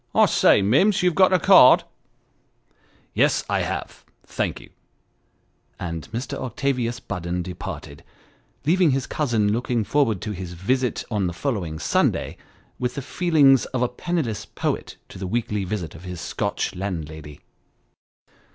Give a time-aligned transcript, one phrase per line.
[0.15, 1.83] 'I say, Minns, you've got a card."'
[3.21, 4.71] Yes, I have; thank ye."
[5.79, 6.39] And Mr.
[6.43, 8.03] Octavius Budden departed
[8.65, 12.37] leaving his cousin looking forward to his visit on the following Sunday,
[12.79, 17.41] with the feelings of a penniless poet to the weekly visit of his Scotch landlady.